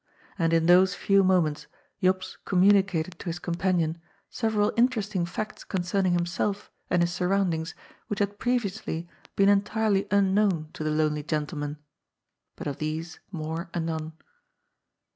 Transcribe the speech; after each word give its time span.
And 0.39 0.51
in 0.51 0.65
those 0.65 0.95
few 0.95 1.23
moments 1.23 1.67
Jops 2.01 2.35
communicated 2.43 3.19
to 3.19 3.25
his 3.27 3.37
com 3.37 3.53
panion 3.53 3.97
several 4.31 4.73
interesting 4.75 5.27
facts 5.27 5.63
concerning 5.63 6.13
himself 6.13 6.71
and 6.89 7.03
his 7.03 7.13
surroundings 7.13 7.75
which 8.07 8.17
had 8.17 8.39
previously 8.39 9.07
been 9.35 9.47
entirely 9.47 10.07
unknown 10.09 10.71
to 10.73 10.83
the 10.83 10.89
lonely 10.89 11.21
gentleman. 11.21 11.77
But 12.55 12.65
of 12.65 12.77
these 12.79 13.19
more 13.31 13.69
anon. 13.75 14.13